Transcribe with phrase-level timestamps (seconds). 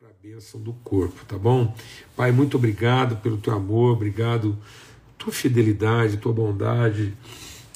[0.00, 1.74] para a bênção do corpo, tá bom?
[2.14, 4.56] Pai, muito obrigado pelo teu amor, obrigado
[5.18, 7.12] tua fidelidade, tua bondade.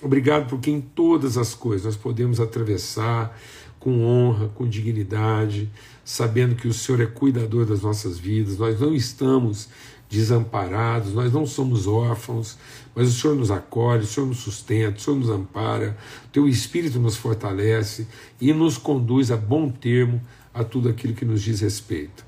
[0.01, 3.37] Obrigado porque em todas as coisas nós podemos atravessar
[3.81, 5.69] com honra, com dignidade,
[6.05, 9.69] sabendo que o Senhor é cuidador das nossas vidas, nós não estamos
[10.09, 12.57] desamparados, nós não somos órfãos,
[12.95, 16.49] mas o Senhor nos acolhe, o Senhor nos sustenta, o Senhor nos ampara, o teu
[16.49, 18.07] Espírito nos fortalece
[18.41, 20.21] e nos conduz a bom termo
[20.53, 22.25] a tudo aquilo que nos diz respeito.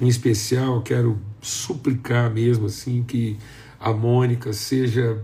[0.00, 3.36] Em especial, quero suplicar mesmo assim que
[3.78, 5.22] a Mônica seja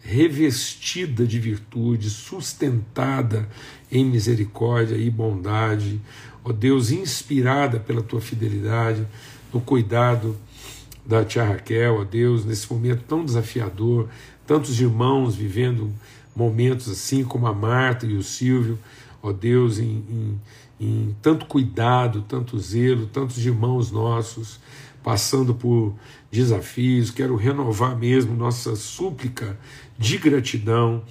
[0.00, 3.48] revestida de virtude, sustentada
[3.90, 6.00] em misericórdia e bondade,
[6.44, 9.06] ó Deus, inspirada pela tua fidelidade,
[9.52, 10.36] no cuidado
[11.04, 14.08] da tia Raquel, ó Deus, nesse momento tão desafiador,
[14.46, 15.92] tantos irmãos vivendo
[16.34, 18.78] momentos assim, como a Marta e o Silvio,
[19.22, 20.40] ó Deus, em, em,
[20.80, 24.60] em tanto cuidado, tanto zelo, tantos irmãos nossos
[25.02, 25.94] passando por
[26.32, 29.56] desafios, quero renovar mesmo nossa súplica
[29.96, 31.04] de gratidão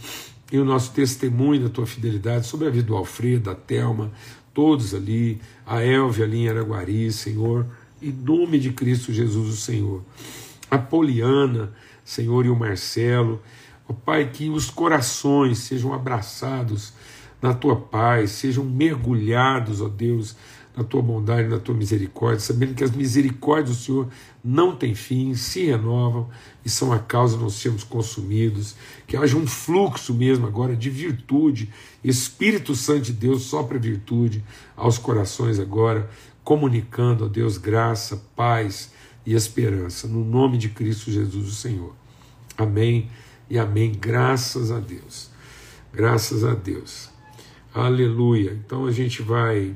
[0.52, 4.12] e o nosso testemunho da tua fidelidade sobre a vida do Alfredo, da Telma,
[4.54, 7.66] todos ali, a Elvia ali em Araguari, Senhor,
[8.02, 10.04] em nome de Cristo Jesus, o Senhor.
[10.70, 13.42] A Poliana, Senhor, e o Marcelo,
[13.88, 16.94] ó Pai, que os corações sejam abraçados
[17.46, 20.36] na tua paz, sejam mergulhados, ó Deus,
[20.76, 24.08] na tua bondade, na tua misericórdia, sabendo que as misericórdias do Senhor
[24.44, 26.28] não têm fim, se renovam
[26.66, 28.76] e são a causa de nós sermos consumidos.
[29.08, 31.72] Que haja um fluxo mesmo agora de virtude,
[32.04, 34.44] Espírito Santo de Deus sopra virtude
[34.76, 36.10] aos corações agora,
[36.44, 38.92] comunicando a Deus graça, paz
[39.26, 41.94] e esperança, no nome de Cristo Jesus, o Senhor.
[42.58, 43.10] Amém
[43.50, 43.92] e amém.
[43.94, 45.30] Graças a Deus.
[45.94, 47.15] Graças a Deus.
[47.76, 48.54] Aleluia.
[48.54, 49.76] Então a gente vai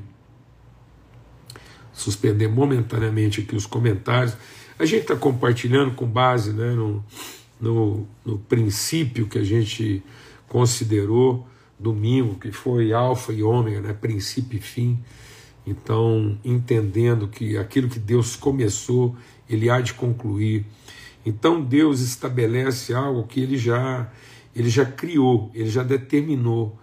[1.92, 4.34] suspender momentaneamente aqui os comentários.
[4.78, 7.04] A gente está compartilhando com base né, no,
[7.60, 10.02] no, no, princípio que a gente
[10.48, 11.46] considerou
[11.78, 14.98] domingo, que foi alfa e ômega, né, princípio e fim.
[15.66, 19.14] Então, entendendo que aquilo que Deus começou,
[19.46, 20.64] ele há de concluir.
[21.26, 24.10] Então, Deus estabelece algo que ele já,
[24.56, 26.80] ele já criou, ele já determinou.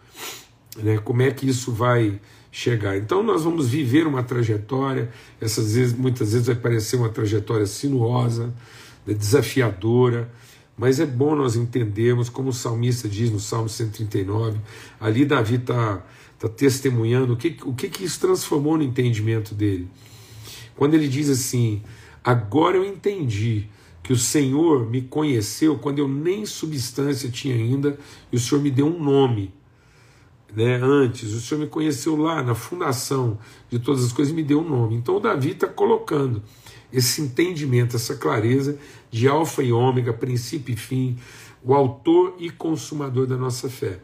[0.78, 2.20] Né, como é que isso vai
[2.52, 2.98] chegar.
[2.98, 8.54] Então nós vamos viver uma trajetória, essas vezes, muitas vezes vai parecer uma trajetória sinuosa,
[9.06, 10.32] né, desafiadora,
[10.78, 14.60] mas é bom nós entendermos, como o salmista diz no Salmo 139,
[15.00, 16.04] ali Davi está
[16.38, 19.88] tá testemunhando o que, o que, que isso transformou no entendimento dele.
[20.76, 21.82] Quando ele diz assim:
[22.24, 23.68] Agora eu entendi
[24.04, 27.98] que o Senhor me conheceu quando eu nem substância tinha ainda,
[28.32, 29.52] e o Senhor me deu um nome
[30.56, 33.38] né, antes, o Senhor me conheceu lá na fundação
[33.70, 34.96] de todas as coisas e me deu um nome.
[34.96, 36.42] Então o Davi está colocando
[36.92, 38.78] esse entendimento, essa clareza
[39.12, 41.18] de alfa e ômega, princípio e fim,
[41.64, 44.00] o autor e consumador da nossa fé.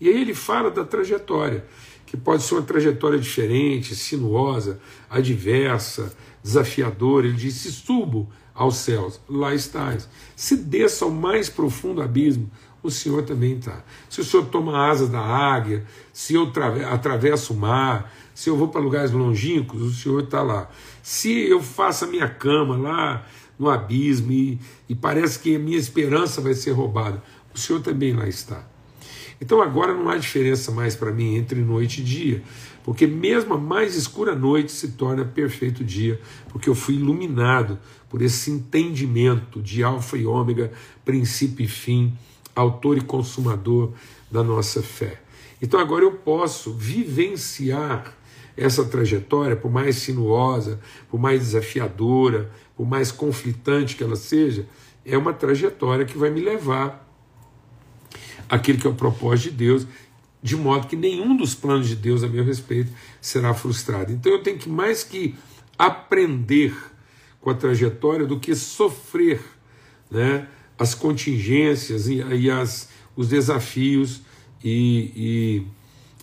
[0.00, 1.64] E aí ele fala da trajetória,
[2.04, 4.78] que pode ser uma trajetória diferente, sinuosa,
[5.08, 7.26] adversa, desafiadora.
[7.26, 10.08] Ele diz: se subo aos céus, lá estás.
[10.34, 12.50] Se desça ao mais profundo abismo,
[12.86, 13.84] o Senhor também está.
[14.08, 16.50] Se o Senhor toma asas da águia, se eu
[16.90, 20.70] atravesso o mar, se eu vou para lugares longínquos, o Senhor está lá.
[21.02, 23.26] Se eu faço a minha cama lá
[23.58, 24.58] no abismo e,
[24.88, 27.22] e parece que a minha esperança vai ser roubada,
[27.54, 28.66] o Senhor também lá está.
[29.40, 32.42] Então agora não há diferença mais para mim entre noite e dia,
[32.82, 38.22] porque mesmo a mais escura noite se torna perfeito dia, porque eu fui iluminado por
[38.22, 40.72] esse entendimento de alfa e ômega,
[41.04, 42.16] princípio e fim
[42.56, 43.92] autor e consumador
[44.30, 45.20] da nossa fé.
[45.62, 48.16] Então agora eu posso vivenciar
[48.56, 50.80] essa trajetória, por mais sinuosa,
[51.10, 54.66] por mais desafiadora, por mais conflitante que ela seja,
[55.04, 57.06] é uma trajetória que vai me levar
[58.48, 59.86] àquilo que é o propósito de Deus,
[60.42, 62.90] de modo que nenhum dos planos de Deus a meu respeito
[63.20, 64.12] será frustrado.
[64.12, 65.34] Então eu tenho que mais que
[65.78, 66.74] aprender
[67.40, 69.40] com a trajetória do que sofrer,
[70.10, 70.48] né?
[70.78, 74.22] As contingências e, e as, os desafios
[74.62, 75.66] e, e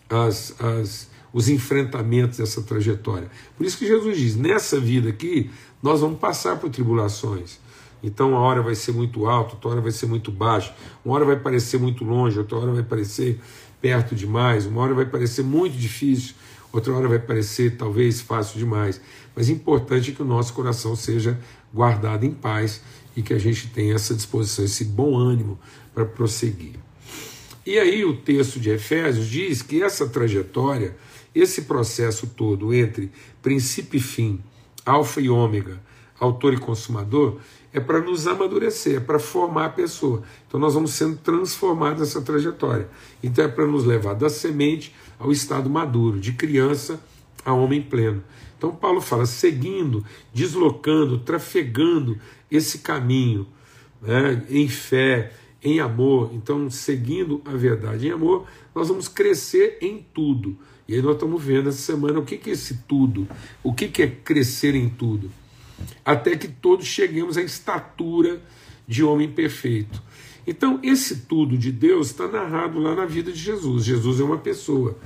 [0.10, 3.30] as, as, os enfrentamentos dessa trajetória.
[3.58, 5.50] Por isso que Jesus diz: nessa vida aqui,
[5.82, 7.60] nós vamos passar por tribulações.
[8.04, 10.74] Então, uma hora vai ser muito alto, outra hora vai ser muito baixo,
[11.06, 13.40] uma hora vai parecer muito longe, outra hora vai parecer
[13.82, 16.36] perto demais, uma hora vai parecer muito difícil,
[16.72, 19.00] outra hora vai parecer talvez fácil demais.
[19.34, 21.40] Mas é importante que o nosso coração seja
[21.74, 22.82] guardado em paz
[23.15, 25.60] e que a gente tenha essa disposição, esse bom ânimo
[25.94, 26.75] para prosseguir.
[27.65, 30.98] E aí o texto de Efésios diz que essa trajetória,
[31.33, 33.12] esse processo todo entre
[33.42, 34.39] princípio e fim,
[34.86, 35.80] alfa e ômega,
[36.19, 37.38] autor e consumador,
[37.71, 40.24] é para nos amadurecer, é para formar a pessoa.
[40.48, 42.88] Então nós vamos sendo transformados nessa trajetória.
[43.24, 47.00] Então é para nos levar da semente ao estado maduro, de criança
[47.45, 48.24] a homem pleno.
[48.63, 52.18] Então Paulo fala, seguindo, deslocando, trafegando
[52.50, 53.45] esse caminho
[54.01, 56.31] né, em fé, em amor.
[56.33, 60.57] Então, seguindo a verdade em amor, nós vamos crescer em tudo.
[60.88, 63.27] E aí nós estamos vendo essa semana o que, que é esse tudo,
[63.62, 65.30] o que, que é crescer em tudo
[66.04, 68.42] até que todos cheguemos à estatura
[68.88, 70.01] de homem perfeito.
[70.45, 73.86] Então, esse tudo de Deus está narrado lá na vida de Jesus.
[73.86, 74.98] Jesus é uma pessoa.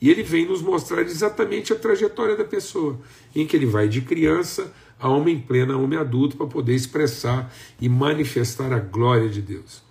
[0.00, 2.98] E ele vem nos mostrar exatamente a trajetória da pessoa,
[3.34, 7.52] em que ele vai de criança a homem pleno, a homem adulto, para poder expressar
[7.80, 9.82] e manifestar a glória de Deus.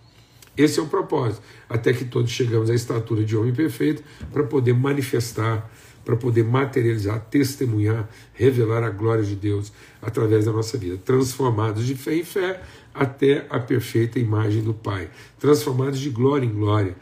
[0.57, 4.73] Esse é o propósito, até que todos chegamos à estatura de homem perfeito, para poder
[4.73, 5.69] manifestar
[6.05, 10.97] para poder materializar, testemunhar, revelar a glória de Deus através da nossa vida.
[11.03, 12.61] Transformados de fé em fé
[12.93, 15.09] até a perfeita imagem do Pai.
[15.39, 16.95] Transformados de glória em glória,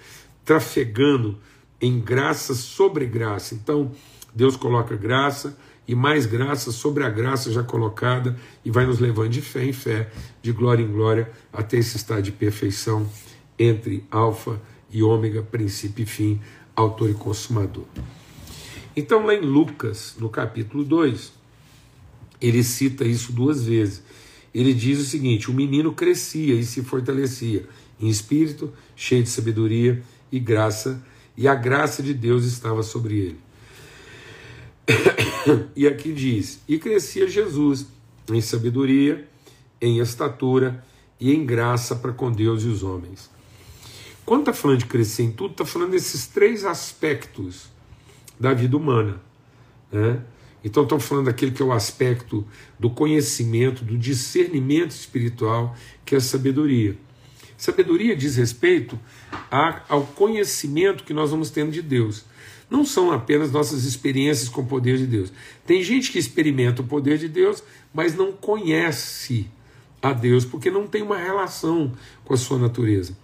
[0.46, 1.38] trafegando
[1.84, 3.54] em graça sobre graça.
[3.54, 3.92] Então,
[4.34, 9.32] Deus coloca graça e mais graça sobre a graça já colocada e vai nos levando
[9.32, 10.10] de fé em fé,
[10.42, 13.06] de glória em glória, até esse estado de perfeição
[13.60, 16.42] entre Alfa e Ômega, princípio e fim,
[16.74, 17.84] autor e consumador.
[18.96, 21.34] Então, lá em Lucas, no capítulo 2,
[22.40, 24.02] ele cita isso duas vezes.
[24.54, 27.68] Ele diz o seguinte: o menino crescia e se fortalecia
[28.00, 30.02] em espírito, cheio de sabedoria
[30.32, 31.04] e graça,
[31.36, 33.40] e a graça de Deus estava sobre ele.
[35.76, 37.88] e aqui diz: e crescia Jesus
[38.32, 39.28] em sabedoria,
[39.82, 40.84] em estatura
[41.20, 43.30] e em graça para com Deus e os homens.
[44.26, 47.70] Quando está falando de crescer em tudo, está falando desses três aspectos
[48.40, 49.22] da vida humana.
[49.92, 50.22] Né?
[50.64, 52.48] Então, estamos falando daquele que é o aspecto
[52.80, 55.76] do conhecimento, do discernimento espiritual,
[56.06, 56.98] que é a sabedoria.
[57.58, 59.00] Sabedoria diz respeito
[59.52, 62.26] a, ao conhecimento que nós vamos tendo de Deus.
[62.70, 65.32] Não são apenas nossas experiências com o poder de Deus.
[65.66, 67.64] Tem gente que experimenta o poder de Deus,
[67.94, 69.48] mas não conhece
[70.02, 71.94] a Deus, porque não tem uma relação
[72.26, 73.16] com a sua natureza.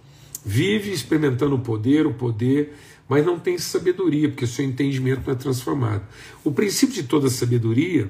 [0.44, 2.74] Vive experimentando o poder, o poder,
[3.08, 6.06] mas não tem sabedoria, porque o seu entendimento não é transformado.
[6.44, 8.08] O princípio de toda sabedoria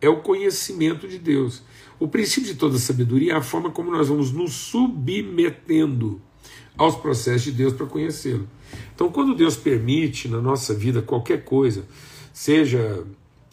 [0.00, 1.62] é o conhecimento de Deus.
[1.98, 6.20] O princípio de toda sabedoria é a forma como nós vamos nos submetendo
[6.76, 8.48] aos processos de Deus para conhecê-lo.
[8.94, 11.84] Então, quando Deus permite na nossa vida qualquer coisa,
[12.32, 13.04] seja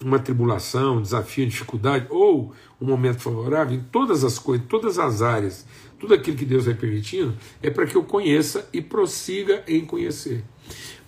[0.01, 5.21] uma tribulação, um desafio, dificuldade ou um momento favorável, em todas as coisas, todas as
[5.21, 5.65] áreas,
[5.99, 10.43] tudo aquilo que Deus vai permitindo, é para que eu conheça e prossiga em conhecer.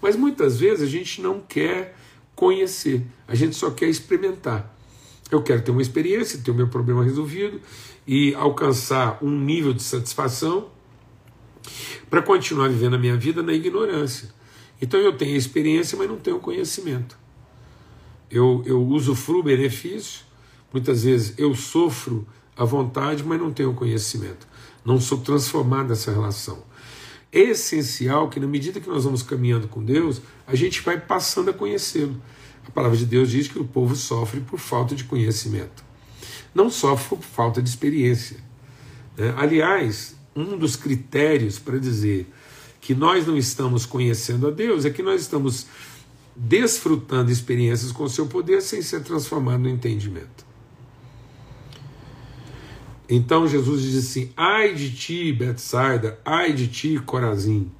[0.02, 1.96] Mas muitas vezes a gente não quer
[2.36, 4.76] conhecer, a gente só quer experimentar.
[5.32, 7.62] Eu quero ter uma experiência, ter o meu problema resolvido
[8.08, 10.70] e alcançar um nível de satisfação
[12.10, 14.30] para continuar vivendo a minha vida na ignorância.
[14.82, 17.18] Então eu tenho experiência, mas não tenho conhecimento.
[18.32, 20.22] Eu, eu usufruo benefício,
[20.74, 24.48] muitas vezes eu sofro a vontade, mas não tenho conhecimento.
[24.84, 26.70] Não sou transformado nessa relação
[27.32, 31.54] essencial que, na medida que nós vamos caminhando com Deus, a gente vai passando a
[31.54, 32.20] conhecê-lo.
[32.68, 35.84] A palavra de Deus diz que o povo sofre por falta de conhecimento,
[36.54, 38.38] não sofre por falta de experiência.
[39.18, 39.34] Né?
[39.38, 42.32] Aliás, um dos critérios para dizer
[42.80, 45.68] que nós não estamos conhecendo a Deus é que nós estamos
[46.36, 50.48] desfrutando experiências com o seu poder sem ser transformado no entendimento.
[53.10, 57.72] Então Jesus diz assim: ai de ti, Betsaida, ai de ti, Corazim,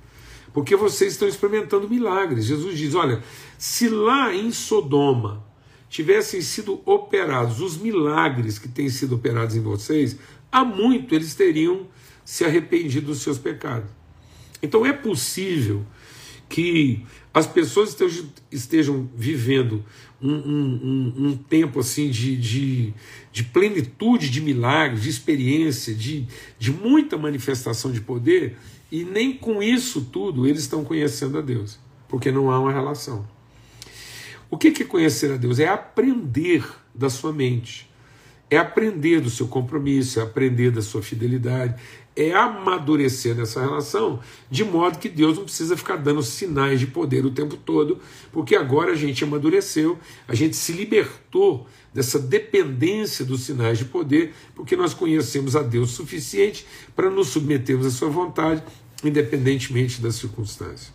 [0.54, 2.46] porque vocês estão experimentando milagres.
[2.46, 3.24] Jesus diz: olha,
[3.58, 5.46] se lá em Sodoma
[5.90, 10.18] tivessem sido operados os milagres que têm sido operados em vocês,
[10.52, 11.88] há muito eles teriam
[12.24, 13.90] se arrependido dos seus pecados.
[14.62, 15.86] Então é possível
[16.48, 17.04] que
[17.34, 19.86] as pessoas estejam, estejam vivendo
[20.22, 22.94] um, um, um, um tempo assim de, de,
[23.32, 26.28] de, plenitude de milagres, de experiência, de,
[26.58, 28.58] de muita manifestação de poder,
[28.92, 33.28] e nem com isso tudo eles estão conhecendo a Deus, porque não há uma relação.
[34.50, 35.60] O que é conhecer a Deus?
[35.60, 37.90] É aprender da sua mente,
[38.50, 41.80] é aprender do seu compromisso, é aprender da sua fidelidade,
[42.16, 44.20] é amadurecer nessa relação,
[44.50, 48.00] de modo que Deus não precisa ficar dando sinais de poder o tempo todo,
[48.32, 54.34] porque agora a gente amadureceu, a gente se libertou dessa dependência dos sinais de poder,
[54.56, 56.66] porque nós conhecemos a Deus suficiente
[56.96, 58.64] para nos submetermos à sua vontade,
[59.04, 60.94] independentemente das circunstâncias.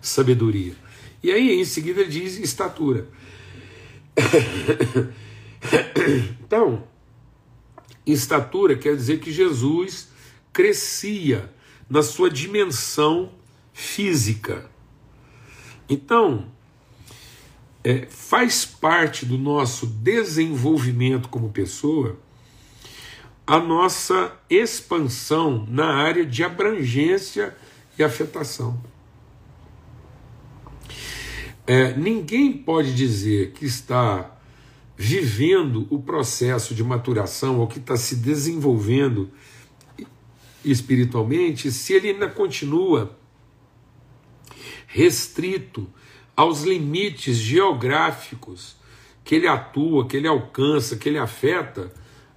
[0.00, 0.74] Sabedoria.
[1.22, 3.08] E aí, em seguida, diz estatura.
[6.42, 6.84] Então,
[8.06, 10.08] estatura quer dizer que Jesus
[10.52, 11.52] crescia
[11.88, 13.30] na sua dimensão
[13.72, 14.70] física.
[15.88, 16.50] Então,
[17.82, 22.18] é, faz parte do nosso desenvolvimento como pessoa
[23.46, 27.56] a nossa expansão na área de abrangência
[27.98, 28.80] e afetação.
[31.66, 34.36] É, ninguém pode dizer que está
[34.96, 39.30] vivendo o processo de maturação ou que está se desenvolvendo
[40.64, 43.18] espiritualmente se ele ainda continua
[44.86, 45.88] restrito
[46.40, 48.74] aos limites geográficos
[49.22, 51.92] que ele atua, que ele alcança, que ele afeta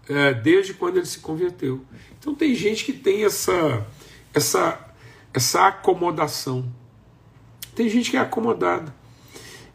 [0.10, 1.86] é, desde quando ele se converteu.
[2.20, 3.88] Então tem gente que tem essa,
[4.34, 4.94] essa,
[5.34, 6.70] essa acomodação.
[7.74, 8.94] Tem gente que é acomodada.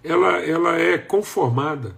[0.04, 1.96] Ela, ela é conformada.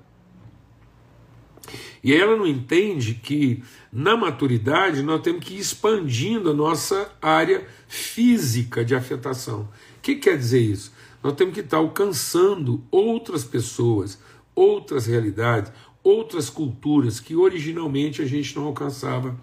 [2.04, 3.60] E ela não entende que
[3.92, 9.62] na maturidade nós temos que ir expandindo a nossa área física de afetação.
[9.99, 11.00] O que quer dizer isso?
[11.23, 14.19] Nós temos que estar alcançando outras pessoas,
[14.55, 15.73] outras realidades,
[16.03, 19.39] outras culturas que originalmente a gente não alcançava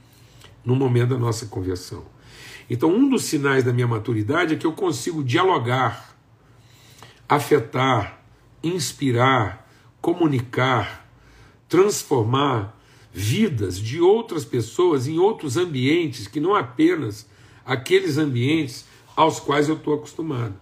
[0.66, 2.04] no momento da nossa conversão.
[2.70, 6.16] Então, um dos sinais da minha maturidade é que eu consigo dialogar,
[7.30, 8.22] afetar,
[8.62, 9.70] inspirar,
[10.02, 11.08] comunicar,
[11.70, 12.78] transformar
[13.14, 17.28] vidas de outras pessoas em outros ambientes que não apenas
[17.66, 20.54] aqueles ambientes aos quais eu estou acostumado.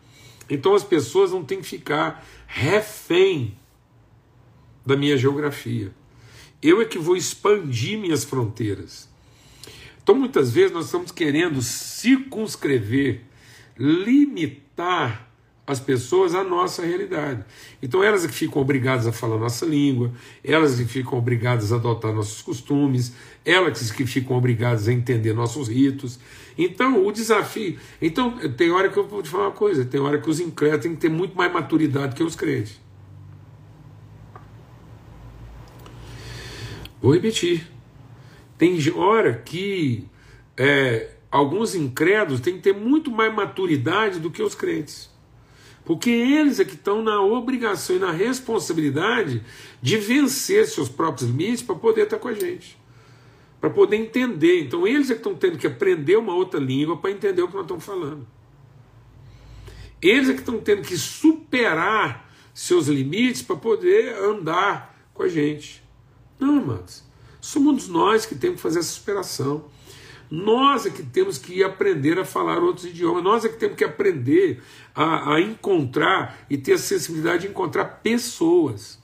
[0.49, 3.57] Então as pessoas não têm que ficar refém
[4.85, 5.91] da minha geografia.
[6.61, 9.09] Eu é que vou expandir minhas fronteiras.
[10.01, 13.23] Então muitas vezes nós estamos querendo circunscrever,
[13.77, 15.29] limitar
[15.67, 17.43] as pessoas à nossa realidade.
[17.81, 20.11] Então elas é que ficam obrigadas a falar nossa língua,
[20.43, 25.33] elas é que ficam obrigadas a adotar nossos costumes, elas que ficam obrigadas a entender
[25.33, 26.19] nossos ritos.
[26.57, 27.77] Então, o desafio.
[28.01, 30.83] Então, tem hora que eu vou te falar uma coisa: tem hora que os incrédulos
[30.83, 32.79] têm que ter muito mais maturidade que os crentes.
[37.01, 37.67] Vou repetir.
[38.57, 40.07] Tem hora que
[40.55, 45.13] é, alguns incrédulos têm que ter muito mais maturidade do que os crentes.
[45.85, 49.43] Porque eles é que estão na obrigação e na responsabilidade
[49.81, 52.77] de vencer seus próprios limites para poder estar com a gente
[53.65, 54.61] para poder entender.
[54.61, 57.55] Então eles é que estão tendo que aprender uma outra língua para entender o que
[57.55, 58.27] nós estamos falando.
[59.99, 65.83] Eles é que estão tendo que superar seus limites para poder andar com a gente.
[66.39, 67.03] Não, amados.
[67.41, 69.65] Somos nós que temos que fazer essa superação.
[70.35, 73.23] Nós é que temos que aprender a falar outros idiomas.
[73.23, 74.61] Nós é que temos que aprender
[74.93, 78.99] a, a encontrar e ter a sensibilidade de encontrar pessoas.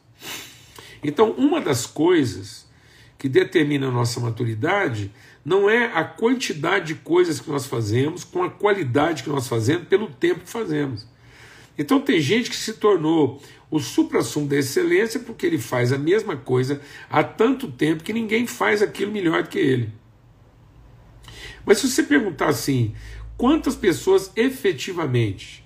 [1.01, 2.69] Então, uma das coisas
[3.17, 5.09] que determina a nossa maturidade
[5.45, 9.87] não é a quantidade de coisas que nós fazemos, com a qualidade que nós fazemos,
[9.87, 11.07] pelo tempo que fazemos.
[11.77, 16.35] Então tem gente que se tornou o supra-sumo da excelência porque ele faz a mesma
[16.35, 20.00] coisa há tanto tempo que ninguém faz aquilo melhor do que ele.
[21.65, 22.95] Mas se você perguntar assim,
[23.37, 25.65] quantas pessoas efetivamente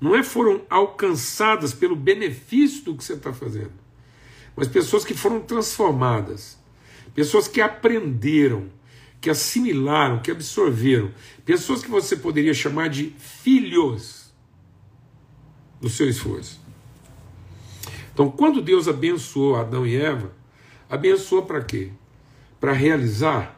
[0.00, 3.72] não é foram alcançadas pelo benefício do que você está fazendo,
[4.54, 6.58] mas pessoas que foram transformadas
[7.16, 8.68] pessoas que aprenderam,
[9.22, 11.10] que assimilaram, que absorveram,
[11.46, 14.30] pessoas que você poderia chamar de filhos
[15.80, 16.60] do seu esforço.
[18.12, 20.30] Então, quando Deus abençoou Adão e Eva,
[20.90, 21.90] abençoou para quê?
[22.60, 23.55] Para realizar?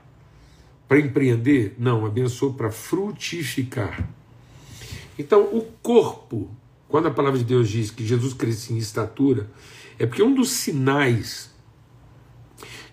[0.89, 1.75] Para empreender?
[1.79, 4.09] Não, abençoou para frutificar.
[5.19, 6.51] Então, o corpo,
[6.89, 9.51] quando a palavra de Deus diz que Jesus crescia em estatura,
[9.99, 11.55] é porque um dos sinais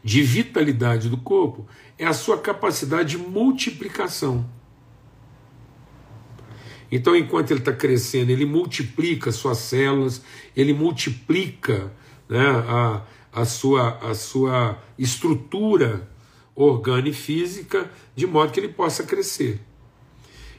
[0.03, 1.65] de vitalidade do corpo
[1.97, 4.45] é a sua capacidade de multiplicação.
[6.91, 10.21] Então, enquanto ele está crescendo, ele multiplica suas células,
[10.55, 11.91] ele multiplica
[12.27, 16.09] né, a, a, sua, a sua estrutura
[16.55, 19.59] orgânica e física, de modo que ele possa crescer.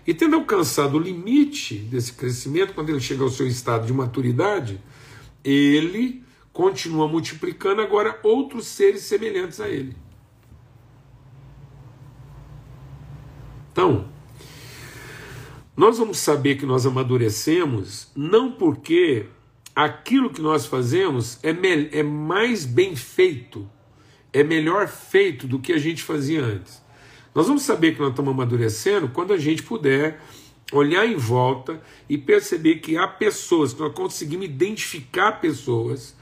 [0.06, 4.80] E tendo alcançado o limite desse crescimento, quando ele chega ao seu estado de maturidade,
[5.42, 6.22] ele
[6.52, 9.96] continua multiplicando agora outros seres semelhantes a ele.
[13.72, 14.08] Então,
[15.76, 19.26] nós vamos saber que nós amadurecemos não porque
[19.74, 21.50] aquilo que nós fazemos é,
[21.98, 23.68] é mais bem feito,
[24.36, 26.82] é melhor feito do que a gente fazia antes.
[27.34, 30.20] Nós vamos saber que nós estamos amadurecendo quando a gente puder
[30.72, 36.14] olhar em volta e perceber que há pessoas, que nós conseguimos identificar pessoas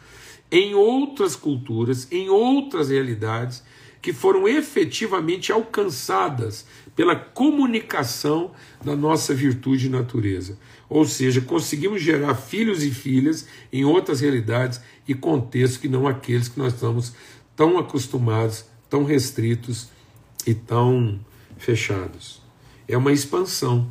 [0.48, 3.64] em outras culturas, em outras realidades,
[4.00, 8.52] que foram efetivamente alcançadas pela comunicação
[8.84, 10.56] da nossa virtude e natureza.
[10.88, 16.48] Ou seja, conseguimos gerar filhos e filhas em outras realidades e contextos que não aqueles
[16.48, 17.14] que nós estamos
[17.56, 19.88] tão acostumados, tão restritos
[20.46, 21.20] e tão
[21.56, 22.42] fechados.
[22.86, 23.90] É uma expansão,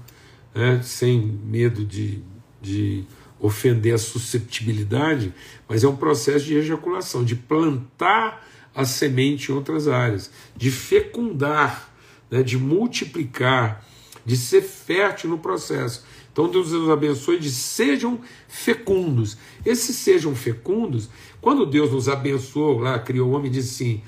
[0.54, 0.82] né?
[0.84, 2.22] sem medo de,
[2.62, 3.06] de
[3.40, 5.34] ofender a susceptibilidade,
[5.68, 11.90] mas é um processo de ejaculação, de plantar a semente em outras áreas, de fecundar,
[12.30, 12.44] né?
[12.44, 13.86] de multiplicar,
[14.26, 16.06] de ser fértil no processo.
[16.34, 19.38] Então Deus nos abençoe de sejam fecundos.
[19.64, 21.08] Esses sejam fecundos,
[21.40, 24.02] quando Deus nos abençoou, lá criou o homem e disse assim: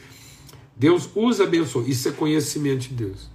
[0.75, 1.88] Deus os abençoou.
[1.88, 3.29] Isso é conhecimento de Deus.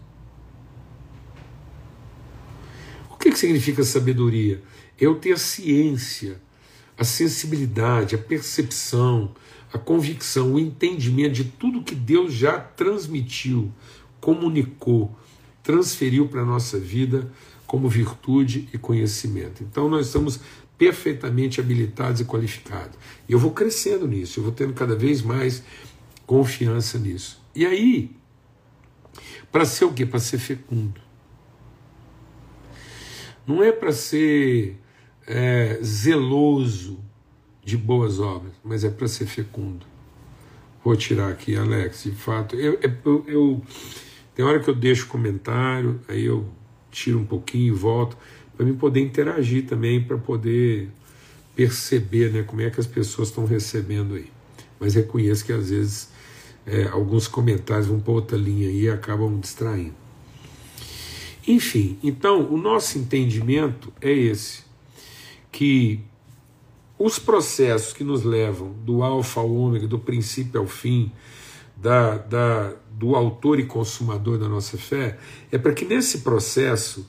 [3.09, 4.61] O que, que significa sabedoria?
[4.99, 6.41] Eu ter a ciência,
[6.99, 9.33] a sensibilidade, a percepção,
[9.73, 13.73] a convicção, o entendimento de tudo que Deus já transmitiu,
[14.21, 15.17] comunicou,
[15.63, 17.31] transferiu para a nossa vida
[17.71, 19.63] como virtude e conhecimento.
[19.63, 20.41] Então nós estamos
[20.77, 22.99] perfeitamente habilitados e qualificados.
[23.29, 25.63] E eu vou crescendo nisso, eu vou tendo cada vez mais
[26.27, 27.41] confiança nisso.
[27.55, 28.11] E aí,
[29.53, 30.05] para ser o quê?
[30.05, 31.01] Para ser fecundo.
[33.47, 34.77] Não é para ser
[35.25, 36.99] é, zeloso
[37.65, 39.87] de boas obras, mas é para ser fecundo.
[40.83, 42.57] Vou tirar aqui, Alex, de fato.
[42.57, 43.63] Eu, eu, eu,
[44.35, 46.59] tem hora que eu deixo comentário, aí eu
[46.91, 48.17] tiro um pouquinho e volto,
[48.57, 50.89] para mim poder interagir também, para poder
[51.55, 54.31] perceber né, como é que as pessoas estão recebendo aí.
[54.79, 56.11] Mas reconheço que às vezes
[56.67, 59.95] é, alguns comentários vão para outra linha e acabam distraindo.
[61.47, 64.63] Enfim, então o nosso entendimento é esse,
[65.51, 66.01] que
[66.99, 71.11] os processos que nos levam do alfa ao ômega, do princípio ao fim,
[71.81, 75.19] da, da, do autor e consumador da nossa fé,
[75.51, 77.09] é para que nesse processo,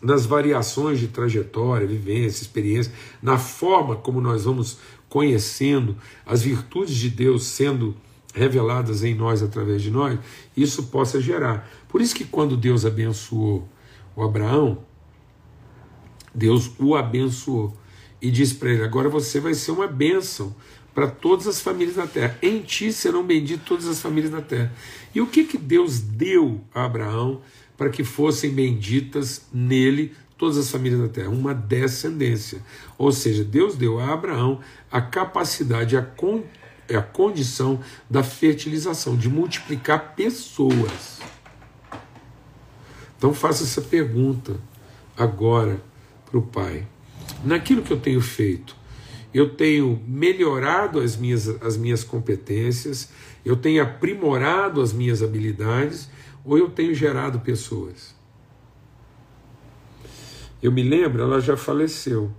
[0.00, 7.10] nas variações de trajetória, vivência, experiência, na forma como nós vamos conhecendo as virtudes de
[7.10, 7.96] Deus sendo
[8.32, 10.18] reveladas em nós através de nós,
[10.56, 11.68] isso possa gerar.
[11.88, 13.66] Por isso que quando Deus abençoou
[14.14, 14.84] o Abraão,
[16.34, 17.74] Deus o abençoou
[18.20, 20.54] e disse para ele: agora você vai ser uma bênção
[20.96, 22.38] para todas as famílias da terra.
[22.40, 24.72] Em ti serão benditas todas as famílias da terra.
[25.14, 27.42] E o que, que Deus deu a Abraão
[27.76, 31.28] para que fossem benditas nele todas as famílias da terra?
[31.28, 32.62] Uma descendência.
[32.96, 36.44] Ou seja, Deus deu a Abraão a capacidade, a, con
[36.88, 37.78] a condição
[38.08, 41.20] da fertilização, de multiplicar pessoas.
[43.18, 44.58] Então faça essa pergunta
[45.14, 45.78] agora
[46.24, 46.86] para o Pai.
[47.44, 48.74] Naquilo que eu tenho feito,
[49.36, 53.10] eu tenho melhorado as minhas, as minhas competências,
[53.44, 56.08] eu tenho aprimorado as minhas habilidades
[56.42, 58.14] ou eu tenho gerado pessoas?
[60.62, 62.32] Eu me lembro, ela já faleceu.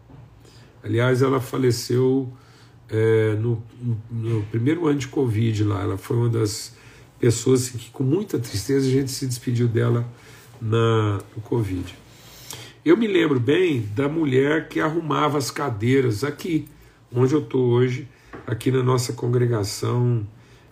[0.83, 2.33] Aliás, ela faleceu
[2.89, 3.61] é, no,
[4.09, 5.83] no, primeiro ano de Covid lá.
[5.83, 6.75] Ela foi uma das
[7.19, 10.03] pessoas que, com muita tristeza, a gente se despediu dela
[10.59, 11.95] na, no Covid.
[12.83, 16.67] Eu me lembro bem da mulher que arrumava as cadeiras aqui
[17.13, 18.07] onde eu estou hoje,
[18.45, 20.25] aqui na nossa congregação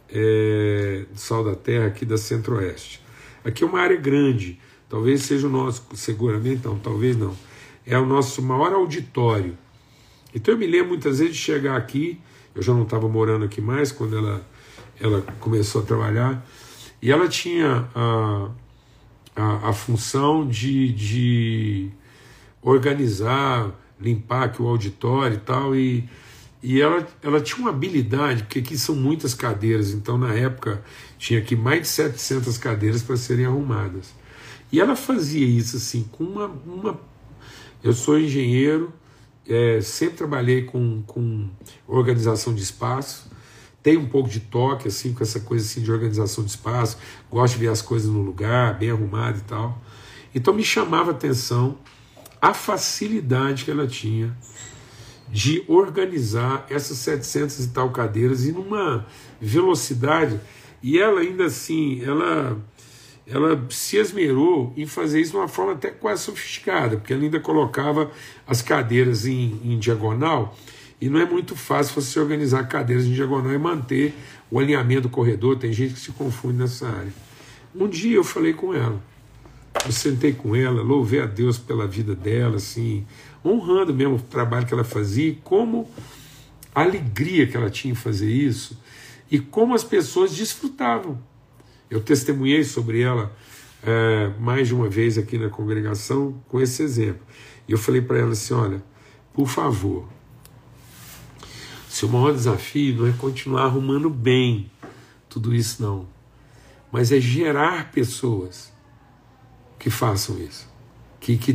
[0.10, 3.02] é, Sal da Terra, aqui da Centro-Oeste.
[3.44, 7.36] Aqui é uma área grande, talvez seja o nosso, seguramente não, talvez não,
[7.86, 9.58] é o nosso maior auditório.
[10.34, 12.20] Então eu me lembro muitas vezes de chegar aqui,
[12.54, 14.46] eu já não estava morando aqui mais quando ela,
[15.00, 16.46] ela começou a trabalhar,
[17.02, 18.50] e ela tinha a,
[19.36, 21.90] a, a função de, de
[22.62, 26.10] organizar, limpar aqui o auditório e tal, e
[26.62, 30.84] e ela, ela tinha uma habilidade, porque aqui são muitas cadeiras, então na época
[31.18, 34.14] tinha aqui mais de 700 cadeiras para serem arrumadas.
[34.72, 36.48] E ela fazia isso assim, com uma.
[36.48, 37.00] uma...
[37.84, 38.92] Eu sou engenheiro,
[39.48, 41.48] é, sempre trabalhei com, com
[41.88, 43.30] organização de espaço,
[43.84, 46.98] tenho um pouco de toque, assim, com essa coisa assim de organização de espaço,
[47.30, 49.80] gosto de ver as coisas no lugar, bem arrumado e tal.
[50.34, 51.78] Então me chamava a atenção
[52.42, 54.36] a facilidade que ela tinha
[55.30, 59.06] de organizar essas 700 e tal cadeiras e numa
[59.42, 60.40] velocidade.
[60.82, 62.58] E ela ainda assim, ela,
[63.28, 67.40] ela se esmerou em fazer isso de uma forma até quase sofisticada, porque ela ainda
[67.40, 68.12] colocava
[68.48, 70.56] as cadeiras em, em diagonal.
[71.02, 74.14] E não é muito fácil você organizar cadeiras em diagonal e manter
[74.50, 75.58] o alinhamento do corredor.
[75.58, 77.14] Tem gente que se confunde nessa área.
[77.76, 79.02] Um dia eu falei com ela,
[79.86, 83.06] eu sentei com ela, louvei a Deus pela vida dela, assim,
[83.46, 85.90] honrando mesmo o trabalho que ela fazia e como
[86.74, 88.78] a alegria que ela tinha em fazer isso
[89.30, 91.22] e como as pessoas desfrutavam.
[91.90, 93.36] Eu testemunhei sobre ela
[93.84, 97.22] é, mais de uma vez aqui na congregação com esse exemplo.
[97.68, 98.84] E eu falei para ela assim: olha,
[99.34, 100.08] por favor,
[101.88, 104.70] seu maior desafio não é continuar arrumando bem
[105.30, 106.08] tudo isso, não,
[106.92, 108.72] mas é gerar pessoas
[109.78, 110.68] que façam isso,
[111.20, 111.54] que, que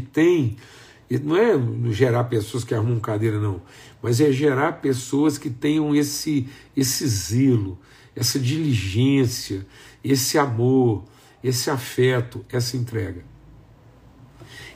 [1.18, 1.26] tem.
[1.26, 3.60] Não é gerar pessoas que arrumam cadeira, não,
[4.02, 7.78] mas é gerar pessoas que tenham esse, esse zelo,
[8.14, 9.66] essa diligência,
[10.04, 11.04] esse amor,
[11.42, 13.24] esse afeto, essa entrega.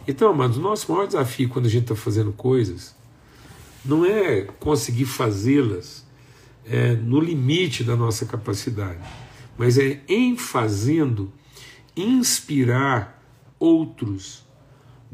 [0.06, 2.94] Então, amados, o nosso maior desafio quando a gente está fazendo coisas
[3.84, 6.06] não é conseguir fazê-las
[6.66, 9.00] é, no limite da nossa capacidade,
[9.56, 11.32] mas é em fazendo
[11.96, 13.22] inspirar
[13.58, 14.43] outros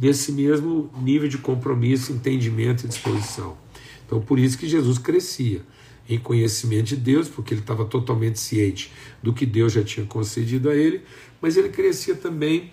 [0.00, 3.56] nesse mesmo nível de compromisso, entendimento e disposição.
[4.06, 5.60] Então, por isso que Jesus crescia
[6.08, 8.90] em conhecimento de Deus, porque ele estava totalmente ciente
[9.22, 11.02] do que Deus já tinha concedido a ele,
[11.40, 12.72] mas ele crescia também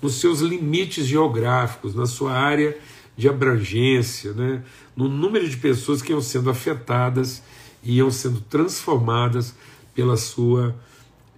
[0.00, 2.76] nos seus limites geográficos, na sua área
[3.16, 4.62] de abrangência, né?
[4.94, 7.42] no número de pessoas que iam sendo afetadas
[7.82, 9.54] e iam sendo transformadas
[9.94, 10.78] pela sua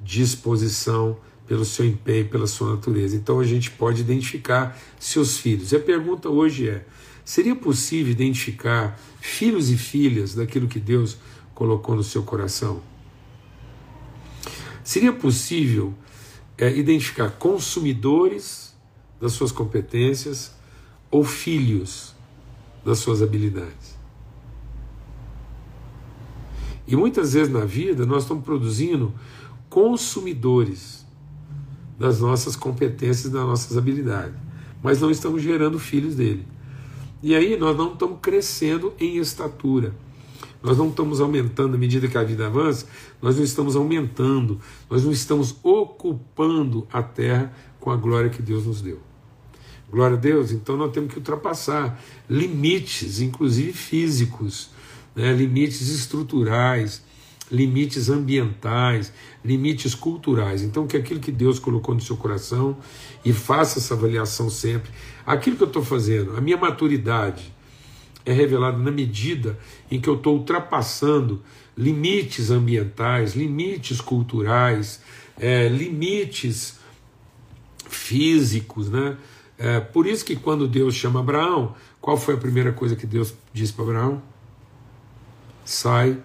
[0.03, 1.17] disposição,
[1.51, 3.17] pelo seu empenho, pela sua natureza.
[3.17, 5.73] Então a gente pode identificar seus filhos.
[5.73, 6.87] E a pergunta hoje é:
[7.25, 11.19] seria possível identificar filhos e filhas daquilo que Deus
[11.53, 12.81] colocou no seu coração?
[14.85, 15.93] Seria possível
[16.57, 18.73] é, identificar consumidores
[19.21, 20.55] das suas competências
[21.11, 22.15] ou filhos
[22.85, 23.99] das suas habilidades?
[26.87, 29.13] E muitas vezes na vida nós estamos produzindo
[29.69, 31.00] consumidores
[32.01, 34.35] das nossas competências das nossas habilidades,
[34.83, 36.47] mas não estamos gerando filhos dele.
[37.23, 39.95] E aí nós não estamos crescendo em estatura.
[40.63, 42.87] Nós não estamos aumentando à medida que a vida avança,
[43.21, 44.59] nós não estamos aumentando,
[44.89, 48.99] nós não estamos ocupando a terra com a glória que Deus nos deu.
[49.91, 54.71] Glória a Deus, então nós temos que ultrapassar limites, inclusive físicos,
[55.15, 57.03] né, limites estruturais,
[57.51, 59.13] limites ambientais,
[59.45, 60.63] limites culturais.
[60.63, 62.77] Então, que aquilo que Deus colocou no seu coração
[63.25, 64.91] e faça essa avaliação sempre.
[65.27, 67.53] Aquilo que eu estou fazendo, a minha maturidade
[68.25, 69.59] é revelada na medida
[69.91, 71.43] em que eu estou ultrapassando
[71.77, 75.01] limites ambientais, limites culturais,
[75.39, 76.79] é, limites
[77.89, 79.17] físicos, né?
[79.59, 83.35] É, por isso que quando Deus chama Abraão, qual foi a primeira coisa que Deus
[83.53, 84.23] disse para Abraão?
[85.65, 86.19] Sai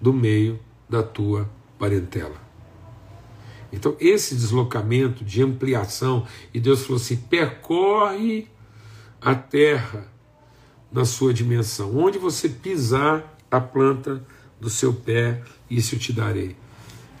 [0.00, 0.58] do meio
[0.88, 2.48] da tua parentela.
[3.72, 8.48] Então, esse deslocamento de ampliação, e Deus falou assim: percorre
[9.20, 10.10] a terra
[10.90, 11.96] na sua dimensão.
[11.96, 14.24] Onde você pisar a planta
[14.60, 16.56] do seu pé, isso eu te darei.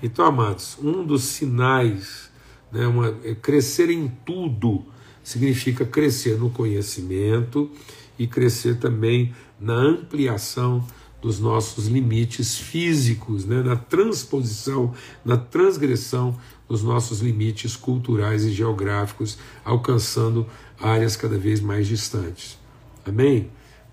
[0.02, 2.30] Então, amados, um dos sinais,
[2.72, 4.84] né, uma, é crescer em tudo,
[5.22, 7.70] significa crescer no conhecimento
[8.18, 10.86] e crescer também na ampliação
[11.20, 19.38] dos nossos limites físicos, né, na transposição, na transgressão dos nossos limites culturais e geográficos,
[19.64, 20.46] alcançando
[20.80, 22.58] áreas cada vez mais distantes.
[23.04, 23.50] Amém?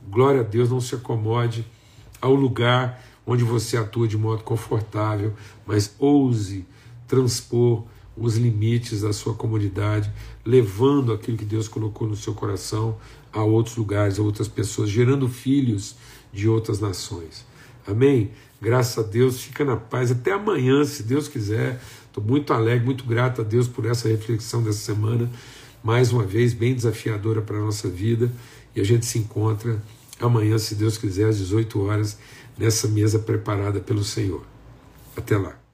[0.08, 1.66] Glória a Deus, não se acomode
[2.22, 5.34] ao lugar onde você atua de modo confortável,
[5.66, 6.66] mas ouse
[7.08, 7.84] transpor
[8.16, 10.12] os limites da sua comunidade,
[10.46, 12.98] levando aquilo que Deus colocou no seu coração
[13.34, 15.96] a outros lugares, a outras pessoas, gerando filhos
[16.36, 17.46] de outras nações.
[17.88, 18.32] Amém?
[18.62, 20.12] Graças a Deus, fica na paz.
[20.12, 21.80] Até amanhã, se Deus quiser.
[22.08, 25.30] Estou muito alegre, muito grato a Deus por essa reflexão dessa semana.
[25.84, 28.32] Mais uma vez, bem desafiadora para a nossa vida.
[28.76, 29.82] E a gente se encontra
[30.20, 32.18] amanhã, se Deus quiser, às 18 horas,
[32.58, 34.44] nessa mesa preparada pelo Senhor.
[35.16, 35.65] Até lá.